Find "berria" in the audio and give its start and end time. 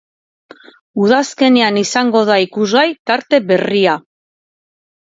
3.55-3.99